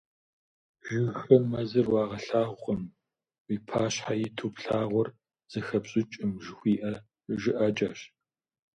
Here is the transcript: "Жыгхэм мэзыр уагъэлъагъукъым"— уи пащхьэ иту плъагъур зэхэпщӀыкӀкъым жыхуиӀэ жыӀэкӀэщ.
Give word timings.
"Жыгхэм 0.87 1.43
мэзыр 1.51 1.87
уагъэлъагъукъым"— 1.91 2.81
уи 3.47 3.55
пащхьэ 3.67 4.13
иту 4.27 4.49
плъагъур 4.55 5.07
зэхэпщӀыкӀкъым 5.51 6.31
жыхуиӀэ 6.43 6.93
жыӀэкӀэщ. 7.41 7.99